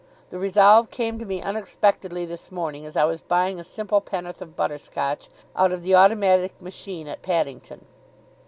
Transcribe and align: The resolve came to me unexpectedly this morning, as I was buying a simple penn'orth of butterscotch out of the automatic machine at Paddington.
The 0.31 0.39
resolve 0.39 0.89
came 0.89 1.19
to 1.19 1.27
me 1.27 1.43
unexpectedly 1.43 2.25
this 2.25 2.51
morning, 2.51 2.87
as 2.87 2.97
I 2.97 3.03
was 3.05 3.21
buying 3.21 3.59
a 3.59 3.63
simple 3.63 4.01
penn'orth 4.01 4.41
of 4.41 4.55
butterscotch 4.55 5.29
out 5.55 5.71
of 5.71 5.83
the 5.83 5.93
automatic 5.93 6.59
machine 6.59 7.07
at 7.07 7.21
Paddington. 7.21 7.85